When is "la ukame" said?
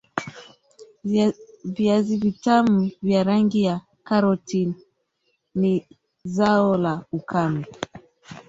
6.77-7.65